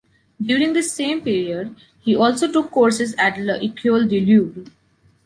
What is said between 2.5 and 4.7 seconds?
took courses at l’École du Louvre.